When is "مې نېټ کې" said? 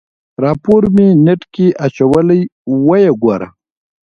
0.95-1.67